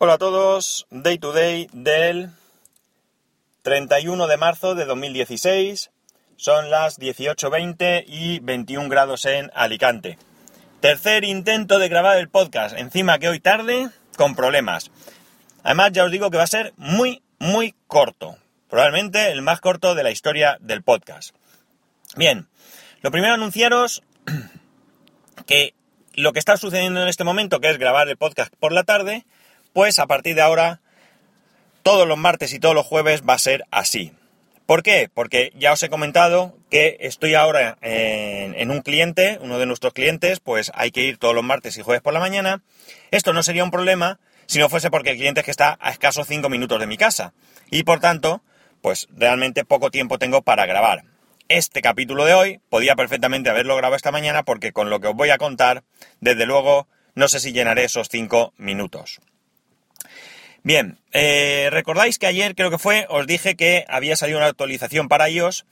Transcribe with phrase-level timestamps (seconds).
[0.00, 2.30] Hola a todos, Day to Day del
[3.62, 5.90] 31 de marzo de 2016.
[6.36, 10.16] Son las 18.20 y 21 grados en Alicante.
[10.80, 14.92] Tercer intento de grabar el podcast, encima que hoy tarde, con problemas.
[15.64, 18.36] Además ya os digo que va a ser muy, muy corto.
[18.70, 21.34] Probablemente el más corto de la historia del podcast.
[22.14, 22.46] Bien,
[23.02, 24.04] lo primero anunciaros
[25.46, 25.74] que
[26.14, 29.26] lo que está sucediendo en este momento, que es grabar el podcast por la tarde,
[29.78, 30.80] pues a partir de ahora,
[31.84, 34.12] todos los martes y todos los jueves va a ser así.
[34.66, 35.08] ¿Por qué?
[35.14, 40.40] Porque ya os he comentado que estoy ahora en, un cliente, uno de nuestros clientes,
[40.40, 42.60] pues hay que ir todos los martes y jueves por la mañana.
[43.12, 45.92] Esto no sería un problema si no fuese porque el cliente es que está a
[45.92, 47.32] escasos 5 minutos de mi casa.
[47.70, 48.42] Y por tanto,
[48.82, 51.04] pues realmente poco tiempo tengo para grabar.
[51.48, 55.14] Este capítulo de hoy podía perfectamente haberlo grabado esta mañana porque con lo que os
[55.14, 55.84] voy a contar,
[56.18, 59.20] desde luego, no sé si llenaré esos 5 minutos.
[60.62, 65.08] Bien, eh, recordáis que ayer creo que fue, os dije que había salido una actualización
[65.08, 65.64] para iOS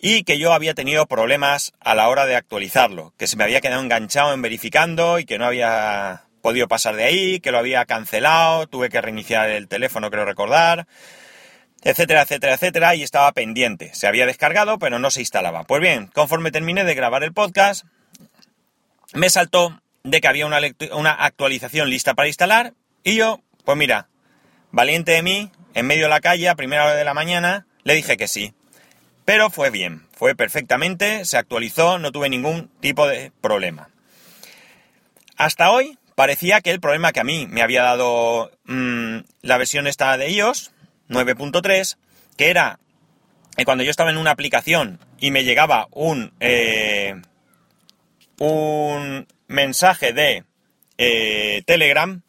[0.00, 3.60] y que yo había tenido problemas a la hora de actualizarlo, que se me había
[3.60, 7.84] quedado enganchado en verificando y que no había podido pasar de ahí, que lo había
[7.84, 10.86] cancelado, tuve que reiniciar el teléfono, creo recordar,
[11.82, 13.94] etcétera, etcétera, etcétera, y estaba pendiente.
[13.94, 15.64] Se había descargado, pero no se instalaba.
[15.64, 17.84] Pues bien, conforme terminé de grabar el podcast,
[19.14, 20.58] me saltó de que había una,
[20.92, 24.08] una actualización lista para instalar y yo, pues mira,
[24.72, 27.94] Valiente de mí, en medio de la calle, a primera hora de la mañana, le
[27.94, 28.54] dije que sí.
[29.26, 33.90] Pero fue bien, fue perfectamente, se actualizó, no tuve ningún tipo de problema.
[35.36, 39.86] Hasta hoy parecía que el problema que a mí me había dado mm, la versión
[39.86, 40.72] esta de iOS
[41.08, 41.96] 9.3,
[42.36, 42.80] que era
[43.56, 47.20] que cuando yo estaba en una aplicación y me llegaba un, eh,
[48.38, 50.44] un mensaje de
[50.96, 52.22] eh, Telegram,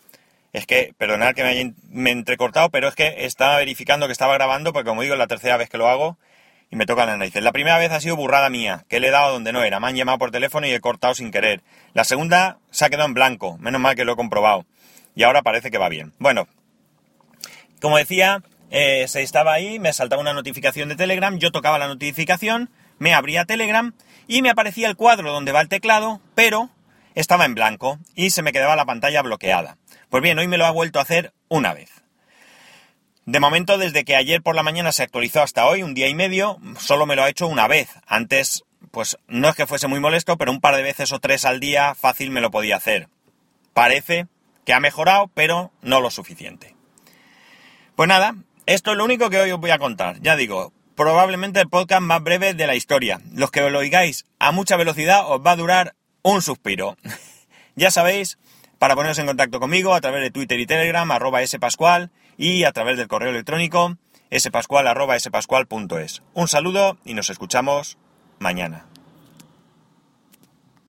[0.53, 4.35] es que, perdonad que me haya me entrecortado, pero es que estaba verificando que estaba
[4.35, 6.17] grabando, porque como digo, es la tercera vez que lo hago
[6.69, 7.43] y me tocan las narices.
[7.43, 9.79] La primera vez ha sido burrada mía, que le he dado donde no era.
[9.79, 11.61] Me han llamado por teléfono y he cortado sin querer.
[11.93, 14.65] La segunda se ha quedado en blanco, menos mal que lo he comprobado.
[15.15, 16.13] Y ahora parece que va bien.
[16.19, 16.47] Bueno,
[17.81, 21.87] como decía, eh, se estaba ahí, me saltaba una notificación de Telegram, yo tocaba la
[21.87, 23.93] notificación, me abría Telegram
[24.27, 26.69] y me aparecía el cuadro donde va el teclado, pero
[27.13, 29.77] estaba en blanco y se me quedaba la pantalla bloqueada.
[30.13, 31.89] Pues bien, hoy me lo ha vuelto a hacer una vez.
[33.25, 36.13] De momento, desde que ayer por la mañana se actualizó hasta hoy, un día y
[36.13, 37.89] medio, solo me lo ha hecho una vez.
[38.05, 41.45] Antes, pues no es que fuese muy molesto, pero un par de veces o tres
[41.45, 43.09] al día fácil me lo podía hacer.
[43.73, 44.27] Parece
[44.65, 46.75] que ha mejorado, pero no lo suficiente.
[47.95, 48.35] Pues nada,
[48.67, 50.21] esto es lo único que hoy os voy a contar.
[50.21, 53.19] Ya digo, probablemente el podcast más breve de la historia.
[53.33, 56.97] Los que lo oigáis a mucha velocidad os va a durar un suspiro.
[57.75, 58.37] ya sabéis
[58.83, 62.73] para poneros en contacto conmigo a través de Twitter y Telegram, arroba spascual, y a
[62.73, 63.95] través del correo electrónico
[64.37, 66.21] spascual arroba spascual.es.
[66.33, 67.97] Un saludo y nos escuchamos
[68.39, 68.87] mañana.